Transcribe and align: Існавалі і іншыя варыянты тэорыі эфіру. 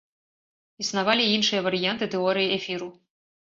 Існавалі 0.83 1.27
і 1.27 1.35
іншыя 1.39 1.61
варыянты 1.67 2.09
тэорыі 2.15 2.49
эфіру. 2.57 2.89